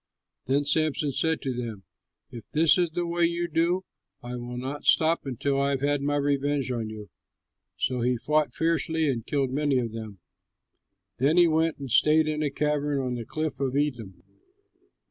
Then 0.47 0.65
Samson 0.65 1.11
said 1.11 1.43
to 1.43 1.53
them, 1.53 1.83
"If 2.31 2.49
this 2.53 2.79
is 2.79 2.89
the 2.89 3.05
way 3.05 3.25
you 3.25 3.47
do, 3.47 3.85
I 4.23 4.35
will 4.35 4.57
not 4.57 4.83
stop 4.85 5.27
until 5.27 5.61
I 5.61 5.69
have 5.69 5.81
had 5.81 6.01
my 6.01 6.15
revenge 6.15 6.71
on 6.71 6.89
you!" 6.89 7.11
So 7.77 8.01
he 8.01 8.17
fought 8.17 8.51
fiercely 8.55 9.07
and 9.07 9.23
killed 9.27 9.51
many 9.51 9.77
of 9.77 9.91
them; 9.91 10.17
then 11.19 11.37
he 11.37 11.47
went 11.47 11.75
and 11.77 11.91
stayed 11.91 12.27
in 12.27 12.41
a 12.41 12.49
cavern 12.49 13.09
in 13.09 13.13
the 13.13 13.25
cliff 13.25 13.59
of 13.59 13.75
Etam. 13.75 14.23